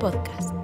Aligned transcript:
Podcast. 0.00 0.59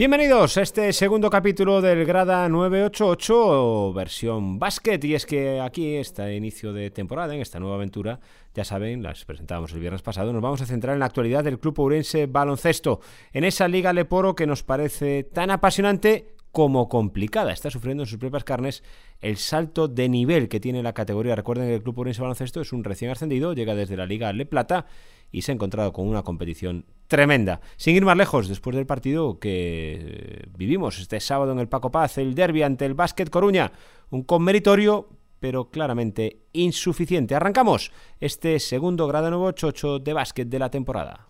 Bienvenidos 0.00 0.56
a 0.56 0.62
este 0.62 0.94
segundo 0.94 1.28
capítulo 1.28 1.82
del 1.82 2.06
Grada 2.06 2.48
988 2.48 3.92
versión 3.92 4.58
básquet 4.58 5.04
y 5.04 5.14
es 5.14 5.26
que 5.26 5.60
aquí 5.60 5.96
está 5.96 6.32
inicio 6.32 6.72
de 6.72 6.90
temporada 6.90 7.34
en 7.34 7.42
esta 7.42 7.60
nueva 7.60 7.76
aventura, 7.76 8.18
ya 8.54 8.64
saben, 8.64 9.02
las 9.02 9.26
presentábamos 9.26 9.74
el 9.74 9.80
viernes 9.80 10.00
pasado, 10.00 10.32
nos 10.32 10.40
vamos 10.40 10.62
a 10.62 10.64
centrar 10.64 10.94
en 10.94 11.00
la 11.00 11.04
actualidad 11.04 11.44
del 11.44 11.58
Club 11.58 11.80
Ourense 11.80 12.24
Baloncesto, 12.24 13.00
en 13.34 13.44
esa 13.44 13.68
Liga 13.68 13.92
Leporo 13.92 14.34
que 14.34 14.46
nos 14.46 14.62
parece 14.62 15.22
tan 15.22 15.50
apasionante 15.50 16.34
como 16.50 16.88
complicada. 16.88 17.52
Está 17.52 17.70
sufriendo 17.70 18.02
en 18.02 18.08
sus 18.08 18.18
propias 18.18 18.42
carnes 18.42 18.82
el 19.20 19.36
salto 19.36 19.86
de 19.86 20.08
nivel 20.08 20.48
que 20.48 20.60
tiene 20.60 20.82
la 20.82 20.94
categoría. 20.94 21.36
Recuerden 21.36 21.68
que 21.68 21.74
el 21.74 21.82
Club 21.82 21.98
Ourense 21.98 22.22
Baloncesto 22.22 22.62
es 22.62 22.72
un 22.72 22.84
recién 22.84 23.10
ascendido, 23.10 23.52
llega 23.52 23.74
desde 23.74 23.98
la 23.98 24.06
Liga 24.06 24.32
Le 24.32 24.46
Plata 24.46 24.86
y 25.32 25.42
se 25.42 25.52
ha 25.52 25.54
encontrado 25.54 25.92
con 25.92 26.08
una 26.08 26.22
competición 26.22 26.86
tremenda. 27.06 27.60
Sin 27.76 27.96
ir 27.96 28.04
más 28.04 28.16
lejos, 28.16 28.48
después 28.48 28.76
del 28.76 28.86
partido 28.86 29.38
que 29.38 30.48
vivimos 30.56 30.98
este 30.98 31.20
sábado 31.20 31.52
en 31.52 31.58
el 31.58 31.68
Paco 31.68 31.90
Paz, 31.90 32.18
el 32.18 32.34
derby 32.34 32.62
ante 32.62 32.86
el 32.86 32.94
Básquet 32.94 33.30
Coruña, 33.30 33.72
un 34.10 34.22
conmeritorio 34.22 35.08
pero 35.40 35.70
claramente 35.70 36.42
insuficiente. 36.52 37.34
Arrancamos 37.34 37.90
este 38.20 38.60
segundo 38.60 39.06
grado 39.08 39.30
nuevo 39.30 39.50
chocho 39.52 39.98
de 39.98 40.12
básquet 40.12 40.48
de 40.48 40.58
la 40.58 40.70
temporada. 40.70 41.26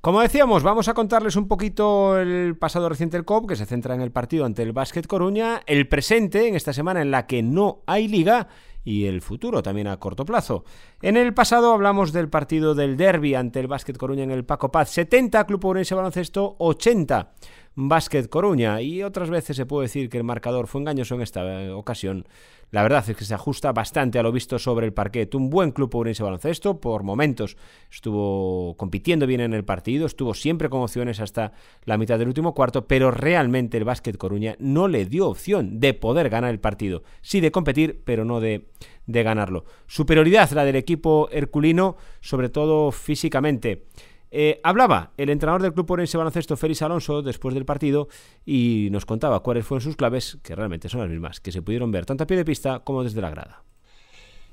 Como 0.00 0.20
decíamos, 0.20 0.62
vamos 0.62 0.86
a 0.86 0.94
contarles 0.94 1.34
un 1.34 1.48
poquito 1.48 2.20
el 2.20 2.56
pasado 2.56 2.88
reciente 2.88 3.16
del 3.16 3.24
COP, 3.24 3.48
que 3.48 3.56
se 3.56 3.66
centra 3.66 3.96
en 3.96 4.00
el 4.00 4.12
partido 4.12 4.44
ante 4.44 4.62
el 4.62 4.72
Básquet 4.72 5.08
Coruña, 5.08 5.62
el 5.66 5.88
presente, 5.88 6.46
en 6.46 6.54
esta 6.54 6.72
semana 6.72 7.02
en 7.02 7.10
la 7.10 7.26
que 7.26 7.42
no 7.42 7.82
hay 7.84 8.06
liga, 8.06 8.46
y 8.84 9.06
el 9.06 9.22
futuro 9.22 9.60
también 9.60 9.88
a 9.88 9.96
corto 9.98 10.24
plazo. 10.24 10.64
En 11.02 11.16
el 11.16 11.34
pasado 11.34 11.72
hablamos 11.72 12.12
del 12.12 12.28
partido 12.28 12.76
del 12.76 12.96
derby 12.96 13.34
ante 13.34 13.58
el 13.58 13.66
Básquet 13.66 13.98
Coruña 13.98 14.22
en 14.22 14.30
el 14.30 14.44
Paco 14.44 14.70
Paz, 14.70 14.90
70 14.90 15.44
Club 15.46 15.64
Ourense 15.64 15.96
Baloncesto, 15.96 16.54
80 16.60 17.32
Básquet 17.80 18.28
Coruña, 18.28 18.82
y 18.82 19.04
otras 19.04 19.30
veces 19.30 19.56
se 19.56 19.64
puede 19.64 19.84
decir 19.84 20.08
que 20.08 20.16
el 20.16 20.24
marcador 20.24 20.66
fue 20.66 20.80
engañoso 20.80 21.14
en 21.14 21.20
esta 21.20 21.62
eh, 21.62 21.70
ocasión. 21.70 22.26
La 22.72 22.82
verdad 22.82 23.08
es 23.08 23.16
que 23.16 23.24
se 23.24 23.34
ajusta 23.34 23.70
bastante 23.70 24.18
a 24.18 24.22
lo 24.24 24.32
visto 24.32 24.58
sobre 24.58 24.84
el 24.84 24.92
parquet. 24.92 25.32
Un 25.36 25.48
buen 25.48 25.70
club 25.70 25.94
Ourense 25.94 26.24
baloncesto, 26.24 26.80
por 26.80 27.04
momentos 27.04 27.56
estuvo 27.88 28.76
compitiendo 28.76 29.28
bien 29.28 29.40
en 29.40 29.54
el 29.54 29.64
partido, 29.64 30.06
estuvo 30.06 30.34
siempre 30.34 30.68
con 30.68 30.82
opciones 30.82 31.20
hasta 31.20 31.52
la 31.84 31.96
mitad 31.98 32.18
del 32.18 32.26
último 32.26 32.52
cuarto, 32.52 32.88
pero 32.88 33.12
realmente 33.12 33.76
el 33.76 33.84
Básquet 33.84 34.16
Coruña 34.16 34.56
no 34.58 34.88
le 34.88 35.06
dio 35.06 35.28
opción 35.28 35.78
de 35.78 35.94
poder 35.94 36.30
ganar 36.30 36.50
el 36.50 36.58
partido. 36.58 37.04
Sí 37.22 37.38
de 37.38 37.52
competir, 37.52 38.02
pero 38.04 38.24
no 38.24 38.40
de, 38.40 38.66
de 39.06 39.22
ganarlo. 39.22 39.64
Superioridad 39.86 40.50
la 40.50 40.64
del 40.64 40.74
equipo 40.74 41.28
herculino, 41.30 41.96
sobre 42.20 42.48
todo 42.48 42.90
físicamente. 42.90 43.84
Eh, 44.30 44.60
hablaba 44.62 45.12
el 45.16 45.30
entrenador 45.30 45.62
del 45.62 45.72
Club 45.72 45.90
Orense 45.90 46.18
Baloncesto, 46.18 46.56
Félix 46.56 46.82
Alonso, 46.82 47.22
después 47.22 47.54
del 47.54 47.64
partido 47.64 48.08
y 48.44 48.88
nos 48.90 49.06
contaba 49.06 49.40
cuáles 49.40 49.64
fueron 49.64 49.82
sus 49.82 49.96
claves, 49.96 50.38
que 50.42 50.54
realmente 50.54 50.88
son 50.88 51.00
las 51.00 51.08
mismas, 51.08 51.40
que 51.40 51.52
se 51.52 51.62
pudieron 51.62 51.90
ver 51.90 52.04
tanto 52.04 52.24
a 52.24 52.26
pie 52.26 52.36
de 52.36 52.44
pista 52.44 52.80
como 52.80 53.02
desde 53.04 53.20
la 53.20 53.30
grada. 53.30 53.64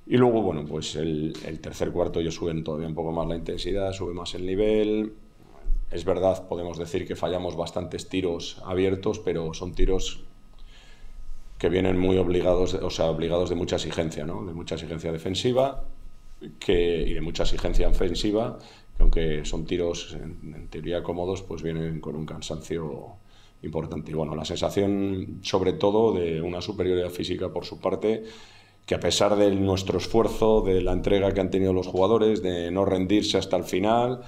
Y 0.08 0.18
luego, 0.18 0.42
bueno, 0.42 0.66
pues 0.66 0.96
el, 0.96 1.34
tercer 1.62 1.92
cuarto 1.92 2.22
yo 2.22 2.32
suben 2.32 2.64
todavía 2.64 2.88
un 2.88 2.94
poco 2.94 3.12
más 3.12 3.28
la 3.28 3.36
intensidad, 3.36 3.92
sube 3.92 4.14
más 4.14 4.36
el 4.36 4.46
nivel. 4.46 5.14
Es 5.90 6.06
verdad, 6.06 6.48
podemos 6.48 6.78
decir 6.78 7.08
que 7.08 7.16
fallamos 7.16 7.56
bastantes 7.56 8.08
tiros 8.08 8.62
abiertos, 8.66 9.20
pero 9.20 9.54
son 9.54 9.74
tiros 9.74 10.24
que 11.58 11.70
vienen 11.70 11.98
muy 11.98 12.18
obligados, 12.18 12.76
o 12.76 12.90
sea, 12.90 13.06
obligados 13.06 13.50
de 13.50 13.56
mucha 13.56 13.78
exigencia, 13.78 14.26
¿no? 14.26 14.46
De 14.46 14.54
mucha 14.54 14.76
exigencia 14.76 15.12
defensiva 15.12 15.86
que, 16.60 17.02
y 17.02 17.14
de 17.14 17.22
mucha 17.22 17.44
exigencia 17.44 17.88
ofensiva 17.88 18.60
aunque 19.00 19.46
son 19.46 19.66
tiros 19.66 20.16
en, 20.20 20.68
teoría 20.70 21.04
cómodos, 21.04 21.42
pues 21.42 21.62
vienen 21.62 22.00
con 22.00 22.16
un 22.16 22.26
cansancio 22.26 23.18
importante. 23.62 24.12
Y 24.12 24.14
bueno, 24.14 24.36
la 24.36 24.46
sensación 24.46 25.40
sobre 25.42 25.74
todo 25.74 26.14
de 26.14 26.42
una 26.42 26.62
superioridad 26.62 27.10
física 27.10 27.50
por 27.50 27.66
su 27.66 27.80
parte, 27.80 28.24
que 28.86 28.96
a 28.96 29.00
pesar 29.00 29.36
de 29.36 29.54
nuestro 29.56 29.98
esfuerzo, 29.98 30.62
de 30.62 30.82
la 30.82 30.94
entrega 30.94 31.34
que 31.34 31.42
han 31.42 31.50
tenido 31.50 31.74
los 31.74 31.88
jugadores, 31.88 32.42
de 32.42 32.72
no 32.72 32.86
rendirse 32.86 33.38
hasta 33.38 33.58
el 33.58 33.64
final, 33.64 34.22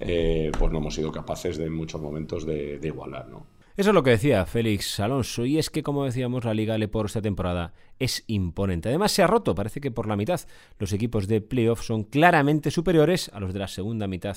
eh, 0.00 0.52
pues 0.58 0.72
no 0.72 0.78
hemos 0.78 0.94
sido 0.94 1.10
capaces 1.10 1.56
de 1.56 1.66
en 1.66 1.74
muchos 1.74 2.00
momentos 2.00 2.46
de, 2.46 2.78
de 2.78 2.88
igualar. 2.88 3.28
¿no? 3.28 3.53
Eso 3.76 3.90
es 3.90 3.94
lo 3.94 4.04
que 4.04 4.10
decía 4.10 4.46
Félix 4.46 5.00
Alonso, 5.00 5.44
y 5.44 5.58
es 5.58 5.68
que, 5.68 5.82
como 5.82 6.04
decíamos, 6.04 6.44
la 6.44 6.54
Liga 6.54 6.76
por 6.86 7.06
esta 7.06 7.20
temporada 7.20 7.72
es 7.98 8.22
imponente. 8.28 8.88
Además, 8.88 9.10
se 9.10 9.24
ha 9.24 9.26
roto, 9.26 9.56
parece 9.56 9.80
que 9.80 9.90
por 9.90 10.06
la 10.06 10.14
mitad. 10.14 10.40
Los 10.78 10.92
equipos 10.92 11.26
de 11.26 11.40
playoff 11.40 11.82
son 11.82 12.04
claramente 12.04 12.70
superiores 12.70 13.32
a 13.34 13.40
los 13.40 13.52
de 13.52 13.58
la 13.58 13.66
segunda 13.66 14.06
mitad 14.06 14.36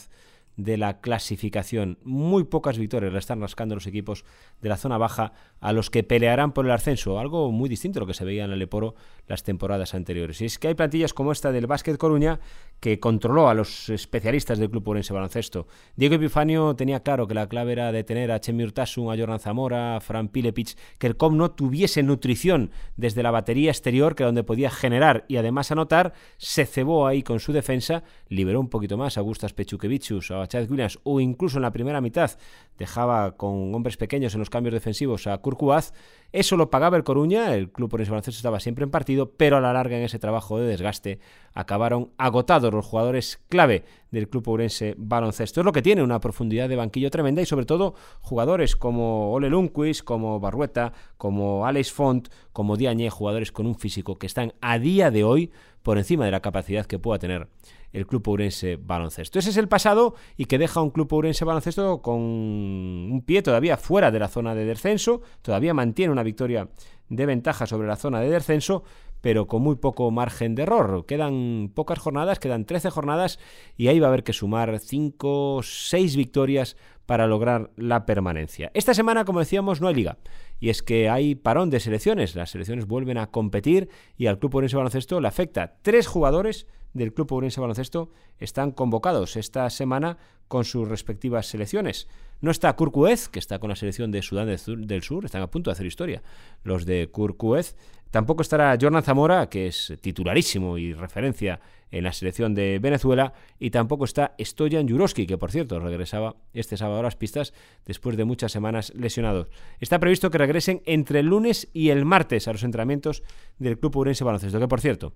de 0.58 0.76
la 0.76 1.00
clasificación. 1.00 2.00
Muy 2.04 2.44
pocas 2.44 2.78
victorias 2.78 3.14
le 3.14 3.20
están 3.20 3.40
rascando 3.40 3.76
los 3.76 3.88
equipos 3.88 4.26
de 4.62 4.70
la 4.70 4.78
zona 4.78 4.98
baja 4.98 5.34
a 5.62 5.72
los 5.72 5.90
que 5.90 6.04
pelearán 6.04 6.52
por 6.52 6.66
el 6.66 6.72
ascenso, 6.72 7.20
algo 7.20 7.52
muy 7.52 7.70
distinto 7.70 8.00
a 8.00 8.02
lo 8.02 8.08
que 8.08 8.14
se 8.14 8.26
veía 8.26 8.44
en 8.44 8.52
el 8.52 8.60
Leporo 8.60 8.96
las 9.28 9.44
temporadas 9.44 9.94
anteriores. 9.94 10.42
Y 10.42 10.46
es 10.46 10.58
que 10.58 10.68
hay 10.68 10.74
plantillas 10.74 11.14
como 11.14 11.32
esta 11.32 11.52
del 11.52 11.68
Básquet 11.68 11.98
Coruña 11.98 12.40
que 12.80 13.00
controló 13.00 13.50
a 13.50 13.54
los 13.54 13.90
especialistas 13.90 14.60
del 14.60 14.70
Club 14.70 14.88
Orense 14.90 15.14
Baloncesto. 15.14 15.68
Diego 15.96 16.16
Epifanio 16.16 16.76
tenía 16.76 17.02
claro 17.02 17.28
que 17.28 17.34
la 17.34 17.48
clave 17.48 17.74
era 17.74 17.92
detener 17.92 18.32
a 18.32 18.40
Chemi 18.40 18.64
Urtasun, 18.64 19.12
a 19.12 19.18
Jordan 19.18 19.40
Zamora, 19.40 19.96
a 19.96 20.02
Fran 20.02 20.30
Pilepich, 20.30 20.76
que 20.98 21.08
el 21.08 21.18
COM 21.18 21.38
no 21.38 21.52
tuviese 21.52 22.04
nutrición 22.04 22.72
desde 22.96 23.24
la 23.24 23.32
batería 23.32 23.72
exterior, 23.72 24.16
que 24.16 24.24
era 24.24 24.28
donde 24.28 24.44
podía 24.44 24.70
generar 24.70 25.26
y 25.28 25.38
además 25.38 25.72
anotar, 25.72 26.14
se 26.38 26.66
cebó 26.66 27.08
ahí 27.08 27.24
con 27.24 27.40
su 27.40 27.52
defensa, 27.52 28.04
liberó 28.30 28.60
un 28.60 28.70
poquito 28.70 28.98
más 28.98 29.18
a 29.18 29.22
Gustas 29.22 29.54
Pechukevichus, 29.54 30.32
a 30.32 30.47
Chad 30.48 30.70
Williams, 30.70 31.00
o 31.04 31.20
incluso 31.20 31.58
en 31.58 31.64
la 31.64 31.72
primera 31.72 32.02
mitad 32.02 32.32
dejaba 32.78 33.38
con 33.38 33.74
hombres 33.74 33.98
pequeños 33.98 34.34
en 34.34 34.40
los 34.40 34.50
cambios 34.50 34.74
defensivos 34.74 35.28
a 35.28 35.38
Kurkuaz, 35.40 35.94
eso 36.32 36.58
lo 36.58 36.70
pagaba 36.70 36.98
el 36.98 37.04
Coruña, 37.04 37.56
el 37.56 37.72
club 37.72 37.90
por 37.90 38.06
baloncesto 38.06 38.38
estaba 38.38 38.60
siempre 38.60 38.84
en 38.84 38.92
partido, 38.92 39.32
pero 39.32 39.58
a 39.58 39.62
la 39.62 39.72
larga 39.72 39.98
en 39.98 40.04
ese 40.04 40.20
trabajo 40.20 40.60
de 40.60 40.68
desgaste 40.68 41.20
acabaron 41.54 42.12
agotados 42.18 42.74
los 42.74 42.86
jugadores 42.86 43.40
clave 43.48 43.86
del 44.12 44.30
club 44.30 44.48
Ourense 44.48 44.96
baloncesto. 44.98 45.62
Es 45.62 45.66
lo 45.66 45.72
que 45.72 45.82
tiene 45.82 46.04
una 46.04 46.20
profundidad 46.20 46.70
de 46.70 46.76
banquillo 46.76 47.10
tremenda 47.10 47.42
y 47.42 47.46
sobre 47.46 47.66
todo 47.66 47.96
jugadores 48.22 48.76
como 48.76 49.32
Ole 49.32 49.50
Lundquist, 49.50 50.04
como 50.04 50.40
Barrueta, 50.40 50.94
como 51.18 51.66
Alex 51.66 51.92
Font, 51.92 52.28
como 52.52 52.78
Diagne, 52.78 53.10
jugadores 53.10 53.52
con 53.52 53.66
un 53.66 53.76
físico 53.76 54.18
que 54.20 54.28
están 54.28 54.54
a 54.62 54.80
día 54.80 55.10
de 55.10 55.24
hoy 55.24 55.52
por 55.82 55.98
encima 55.98 56.26
de 56.26 56.32
la 56.32 56.42
capacidad 56.42 56.86
que 56.86 57.00
pueda 57.00 57.20
tener 57.20 57.48
el 57.94 58.08
Club 58.08 58.28
Ourense 58.28 58.78
Baloncesto. 58.78 59.40
Ese 59.40 59.50
es 59.50 59.58
el 59.58 59.68
pasado 59.68 60.16
y 60.36 60.46
que 60.46 60.58
deja 60.58 60.82
un 60.82 60.92
Club 60.92 61.12
Ourense 61.14 61.46
Baloncesto 61.46 62.02
con 62.02 62.16
un 62.20 63.24
pie 63.26 63.42
todavía 63.42 63.78
fuera 63.78 64.12
de 64.12 64.20
la 64.20 64.28
zona 64.28 64.56
de 64.56 64.66
descenso, 64.66 65.22
todavía 65.42 65.74
mantiene 65.74 66.12
una 66.12 66.24
victoria 66.24 66.70
de 67.10 67.26
ventaja 67.26 67.66
sobre 67.66 67.88
la 67.88 67.96
zona 67.96 68.20
de 68.20 68.30
descenso, 68.30 68.84
pero 69.22 69.48
con 69.48 69.62
muy 69.62 69.76
poco 69.76 70.12
margen 70.12 70.56
de 70.56 70.64
error. 70.64 71.06
Quedan 71.06 71.72
pocas 71.74 72.00
jornadas, 72.00 72.40
quedan 72.40 72.66
13 72.66 72.90
jornadas 72.90 73.40
y 73.76 73.88
ahí 73.88 74.00
va 74.00 74.08
a 74.08 74.10
haber 74.10 74.24
que 74.24 74.34
sumar 74.34 74.80
5, 74.80 75.62
6 75.64 76.16
victorias 76.16 76.78
para 77.08 77.26
lograr 77.26 77.72
la 77.78 78.06
permanencia. 78.06 78.70
Esta 78.76 78.94
semana, 78.94 79.26
como 79.26 79.40
decíamos, 79.40 79.82
no 79.82 79.88
hay 79.88 79.96
liga. 79.96 80.18
Y 80.60 80.70
es 80.70 80.84
que 80.84 81.10
hay 81.10 81.34
parón 81.34 81.72
de 81.72 81.80
selecciones. 81.80 82.36
Las 82.36 82.52
selecciones 82.52 82.86
vuelven 82.86 83.18
a 83.18 83.32
competir 83.32 83.90
y 84.18 84.28
al 84.28 84.38
Club 84.38 84.56
Orense 84.56 84.76
Baloncesto 84.76 85.20
le 85.20 85.28
afecta. 85.28 85.78
Tres 85.82 86.06
jugadores 86.06 86.68
del 86.94 87.14
Club 87.14 87.32
Ourense 87.32 87.62
Baloncesto 87.62 88.12
están 88.40 88.72
convocados 88.72 89.38
esta 89.38 89.70
semana 89.70 90.18
con 90.48 90.66
sus 90.66 90.88
respectivas 90.88 91.48
selecciones. 91.48 92.08
No 92.42 92.52
está 92.52 92.76
Kurkuez, 92.76 93.30
que 93.30 93.40
está 93.40 93.60
con 93.60 93.70
la 93.70 93.76
selección 93.76 94.12
de 94.12 94.22
Sudán 94.22 94.48
del 94.48 95.02
Sur, 95.02 95.26
están 95.26 95.42
a 95.42 95.50
punto 95.50 95.70
de 95.70 95.74
hacer 95.74 95.86
historia 95.86 96.22
los 96.64 96.86
de 96.86 97.10
Kurkuez. 97.10 97.76
Tampoco 98.12 98.42
estará 98.42 98.78
Jordan 98.80 99.04
Zamora, 99.04 99.50
que 99.50 99.68
es 99.68 99.94
titularísimo 100.02 100.78
y 100.78 100.94
referencia 100.94 101.60
en 101.92 102.04
la 102.04 102.14
selección 102.14 102.54
de 102.54 102.80
Venezuela. 102.80 103.34
Y 103.60 103.70
tampoco 103.70 104.06
está 104.06 104.36
Stoyan 104.40 104.88
Juroski, 104.88 105.28
que 105.28 105.38
por 105.38 105.52
cierto 105.52 105.80
regresaba 105.80 106.36
este 106.54 106.78
sábado 106.78 107.00
a 107.00 107.04
las 107.04 107.16
pistas 107.16 107.54
después 107.86 108.18
de 108.18 108.26
muchas 108.26 108.52
semanas 108.52 108.94
lesionados. 108.96 109.50
Está 109.80 110.00
previsto 110.00 110.32
que 110.32 110.38
regresen 110.38 110.82
entre 110.86 111.20
el 111.20 111.28
lunes 111.28 111.70
y 111.74 111.90
el 111.90 112.06
martes 112.06 112.48
a 112.48 112.54
los 112.54 112.64
entrenamientos 112.64 113.24
del 113.58 113.80
Club 113.80 113.98
Ourense 113.98 114.24
Baloncesto, 114.24 114.60
que 114.60 114.68
por 114.68 114.82
cierto 114.82 115.14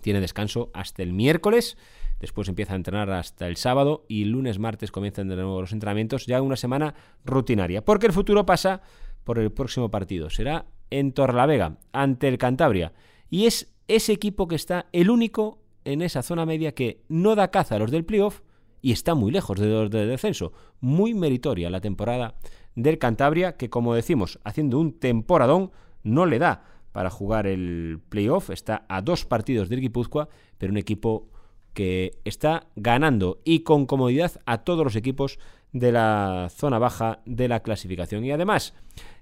tiene 0.00 0.20
descanso 0.20 0.70
hasta 0.72 1.02
el 1.02 1.12
miércoles, 1.12 1.76
después 2.20 2.48
empieza 2.48 2.72
a 2.72 2.76
entrenar 2.76 3.10
hasta 3.10 3.46
el 3.46 3.56
sábado 3.56 4.04
y 4.08 4.24
lunes, 4.24 4.58
martes 4.58 4.90
comienzan 4.90 5.28
de 5.28 5.36
nuevo 5.36 5.60
los 5.60 5.72
entrenamientos, 5.72 6.26
ya 6.26 6.42
una 6.42 6.56
semana 6.56 6.94
rutinaria, 7.24 7.84
porque 7.84 8.06
el 8.06 8.12
futuro 8.12 8.46
pasa 8.46 8.82
por 9.24 9.38
el 9.38 9.52
próximo 9.52 9.90
partido, 9.90 10.30
será 10.30 10.66
en 10.90 11.12
Torrelavega, 11.12 11.76
ante 11.92 12.28
el 12.28 12.38
Cantabria, 12.38 12.92
y 13.28 13.46
es 13.46 13.74
ese 13.88 14.12
equipo 14.12 14.48
que 14.48 14.56
está 14.56 14.86
el 14.92 15.10
único 15.10 15.59
en 15.84 16.02
esa 16.02 16.22
zona 16.22 16.46
media 16.46 16.72
que 16.72 17.02
no 17.08 17.34
da 17.34 17.50
caza 17.50 17.76
a 17.76 17.78
los 17.78 17.90
del 17.90 18.04
playoff 18.04 18.40
y 18.82 18.92
está 18.92 19.14
muy 19.14 19.30
lejos 19.30 19.58
de 19.58 19.66
los 19.66 19.90
de 19.90 20.06
descenso. 20.06 20.52
Muy 20.80 21.14
meritoria 21.14 21.70
la 21.70 21.80
temporada 21.80 22.34
del 22.74 22.98
Cantabria, 22.98 23.56
que 23.56 23.70
como 23.70 23.94
decimos, 23.94 24.38
haciendo 24.44 24.78
un 24.78 24.98
temporadón, 24.98 25.70
no 26.02 26.26
le 26.26 26.38
da 26.38 26.64
para 26.92 27.10
jugar 27.10 27.46
el 27.46 28.00
playoff. 28.08 28.50
Está 28.50 28.84
a 28.88 29.02
dos 29.02 29.24
partidos 29.24 29.68
del 29.68 29.80
Guipúzcoa, 29.80 30.28
pero 30.58 30.72
un 30.72 30.78
equipo 30.78 31.28
que 31.74 32.18
está 32.24 32.66
ganando 32.74 33.40
y 33.44 33.60
con 33.60 33.86
comodidad 33.86 34.40
a 34.44 34.58
todos 34.58 34.84
los 34.84 34.96
equipos 34.96 35.38
de 35.72 35.92
la 35.92 36.48
zona 36.50 36.78
baja 36.78 37.20
de 37.26 37.48
la 37.48 37.60
clasificación. 37.60 38.24
Y 38.24 38.32
además, 38.32 38.74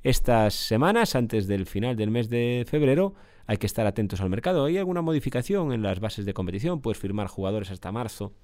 estas 0.03 0.55
semanas, 0.55 1.15
antes 1.15 1.47
del 1.47 1.67
final 1.67 1.97
del 1.97 2.11
mes 2.11 2.31
de 2.31 2.65
febrero, 2.67 3.15
hay 3.49 3.57
que 3.57 3.67
estar 3.67 3.87
atentos 3.87 4.21
al 4.21 4.29
mercado. 4.29 4.67
¿Hay 4.67 4.77
alguna 4.77 5.01
modificación 5.01 5.73
en 5.73 5.83
las 5.83 6.01
bases 6.01 6.27
de 6.27 6.35
competición? 6.35 6.83
Puedes 6.83 6.99
firmar 6.99 7.29
jugadores 7.29 7.71
hasta 7.71 7.91
marzo 7.91 8.35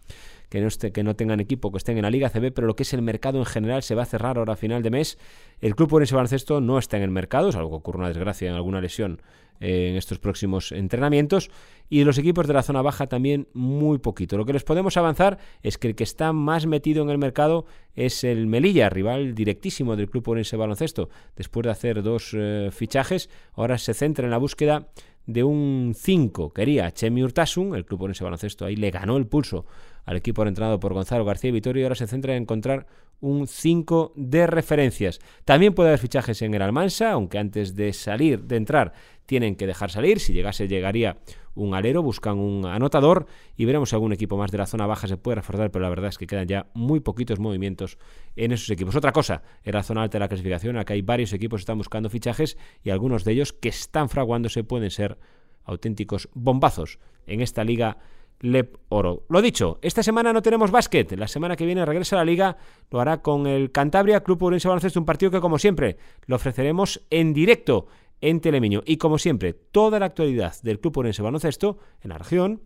que 0.49 0.63
no, 0.63 0.67
esté, 0.67 0.93
que 0.93 1.03
no 1.03 1.15
tengan 1.15 1.41
equipo, 1.41 1.71
que 1.71 1.77
estén 1.77 1.99
en 1.99 2.03
la 2.05 2.11
Liga 2.11 2.31
CB, 2.31 2.53
pero 2.53 2.67
lo 2.67 2.75
que 2.75 2.85
es 2.85 2.95
el 2.95 3.03
mercado 3.03 3.39
en 3.39 3.45
general 3.45 3.83
se 3.83 3.95
va 3.95 4.03
a 4.03 4.07
cerrar 4.07 4.39
ahora 4.39 4.55
a 4.55 4.57
final 4.57 4.83
de 4.83 4.91
mes. 4.91 5.19
El 5.61 5.77
Club 5.77 5.93
Orense 5.93 6.15
Baloncesto 6.15 6.63
no 6.63 6.79
está 6.79 6.97
en 6.97 7.03
el 7.03 7.11
mercado, 7.11 7.53
salvo 7.53 7.69
que 7.69 7.77
ocurra 7.77 7.99
una 7.99 8.09
desgracia 8.09 8.49
en 8.49 8.55
alguna 8.55 8.81
lesión 8.81 9.21
eh, 9.65 9.89
en 9.89 9.97
estos 9.97 10.19
próximos 10.19 10.73
entrenamientos. 10.73 11.51
Y 11.89 12.05
los 12.05 12.19
equipos 12.19 12.47
de 12.47 12.53
la 12.53 12.63
zona 12.63 12.83
baja 12.83 13.07
también 13.07 13.49
muy 13.55 13.99
poquito. 13.99 14.37
Lo 14.37 14.45
que 14.45 14.53
les 14.53 14.63
podemos 14.63 14.99
avanzar 14.99 15.39
es 15.63 15.79
que 15.79 15.89
el 15.89 15.95
que 15.95 16.05
está 16.05 16.35
más 16.35 16.67
metido 16.67 17.03
en 17.03 17.09
el 17.09 17.17
mercado 17.17 17.65
es 17.95 18.25
el 18.25 18.47
Melilla, 18.47 18.91
rival 18.91 19.35
directísimo 19.35 19.97
del 19.97 20.11
Club 20.11 20.29
Orense 20.29 20.59
Baloncesto. 20.59 21.09
Después 21.35 21.65
de 21.65 21.71
hacer 21.71 22.03
dos 22.03 22.33
eh, 22.35 22.69
fichajes, 22.73 23.31
ahora 23.55 23.79
se 23.79 23.95
centra 23.95 24.27
en 24.27 24.33
la 24.33 24.39
búsqueda 24.39 24.89
de 25.27 25.45
un 25.45 25.95
5. 25.97 26.53
Quería 26.53 26.93
Chemi 26.93 27.23
Urtasun, 27.23 27.75
el 27.75 27.87
club 27.87 28.11
ese 28.11 28.25
baloncesto 28.25 28.67
ahí 28.67 28.77
le 28.77 28.91
ganó 28.91 29.17
el 29.17 29.27
pulso 29.27 29.65
al 30.05 30.17
equipo 30.17 30.47
entrenado 30.47 30.81
por 30.81 30.95
Gonzalo 30.95 31.25
García 31.25 31.53
Vitorio 31.53 31.81
y 31.81 31.85
ahora 31.85 31.95
se 31.95 32.07
centra 32.07 32.37
en 32.37 32.43
encontrar 32.43 32.87
un 33.21 33.47
5 33.47 34.13
de 34.17 34.47
referencias. 34.47 35.21
También 35.45 35.75
puede 35.75 35.91
haber 35.91 35.99
fichajes 35.99 36.43
en 36.43 36.55
el 36.55 36.63
Almansa, 36.63 37.13
aunque 37.13 37.39
antes 37.39 37.75
de 37.75 37.93
salir, 37.93 38.45
de 38.45 38.57
entrar, 38.57 38.93
tienen 39.27 39.57
que 39.57 39.67
dejar 39.67 39.91
salir. 39.91 40.21
Si 40.21 40.33
llegase, 40.33 40.69
llegaría 40.69 41.17
un 41.55 41.75
alero, 41.75 42.03
buscan 42.03 42.39
un 42.39 42.67
anotador 42.67 43.27
y 43.57 43.65
veremos 43.65 43.91
si 43.91 43.97
algún 43.97 44.13
equipo 44.13 44.37
más 44.37 44.51
de 44.51 44.59
la 44.59 44.67
zona 44.67 44.87
baja 44.87 45.07
se 45.07 45.17
puede 45.17 45.37
reforzar, 45.37 45.71
pero 45.71 45.85
la 45.85 45.89
verdad 45.89 46.09
es 46.09 46.19
que 46.19 46.27
quedan 46.27 46.49
ya 46.49 46.67
muy 46.75 47.01
poquitos 47.01 47.39
movimientos 47.39 47.99
en 48.37 48.53
esos 48.53 48.69
equipos. 48.71 48.97
Otra 48.97 49.13
cosa, 49.13 49.43
en 49.63 49.75
la 49.75 49.83
zona 49.83 50.03
alta 50.03 50.19
de 50.19 50.21
la 50.21 50.29
clasificación, 50.29 50.77
acá 50.77 50.95
hay 50.95 51.03
varios 51.03 51.33
equipos 51.33 51.59
que 51.59 51.63
están 51.63 51.79
buscando 51.79 52.11
fichajes 52.11 52.59
y 52.83 52.91
algunos 52.91 53.25
de 53.25 53.33
ellos 53.33 53.53
que 53.53 53.69
están 53.69 54.09
fraguándose 54.09 54.65
pueden 54.65 54.91
ser 54.91 55.19
auténticos 55.65 56.29
bombazos 56.35 56.99
en 57.27 57.41
esta 57.41 57.65
liga 57.65 57.97
Lep 58.41 58.77
Oro. 58.89 59.25
Lo 59.29 59.41
dicho, 59.41 59.79
esta 59.83 60.03
semana 60.03 60.33
no 60.33 60.43
tenemos 60.43 60.71
básquet. 60.71 61.13
La 61.17 61.29
semana 61.29 61.57
que 61.57 61.67
viene 61.67 61.85
regresa 61.85 62.17
a 62.17 62.21
la 62.21 62.25
liga. 62.25 62.57
Lo 62.91 63.01
hará 63.01 63.23
con 63.23 63.47
el 63.47 63.73
Cantabria 63.73 64.23
Club 64.23 64.43
Urense 64.43 64.69
Baloncesto, 64.69 65.01
un 65.01 65.07
partido 65.07 65.31
que, 65.31 65.41
como 65.41 65.59
siempre, 65.59 65.97
lo 66.27 66.37
ofreceremos 66.37 67.03
en 67.11 67.33
directo 67.33 67.87
en 68.21 68.41
Telemiño. 68.41 68.83
Y 68.85 68.97
como 68.97 69.19
siempre, 69.19 69.53
toda 69.53 69.99
la 69.99 70.07
actualidad 70.07 70.55
del 70.63 70.81
Club 70.81 70.99
Orense 70.99 71.23
Baloncesto 71.23 71.79
en 72.01 72.11
la 72.11 72.19
región, 72.19 72.63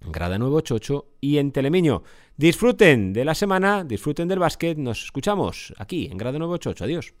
en 0.00 0.12
Grada 0.12 0.38
988 0.38 1.06
y 1.20 1.38
en 1.38 1.52
Telemiño. 1.52 2.02
Disfruten 2.36 3.12
de 3.12 3.24
la 3.24 3.34
semana, 3.34 3.84
disfruten 3.84 4.28
del 4.28 4.38
básquet. 4.38 4.78
Nos 4.78 5.04
escuchamos 5.04 5.74
aquí 5.78 6.06
en 6.10 6.16
Grada 6.18 6.38
988. 6.38 6.84
Adiós. 6.84 7.14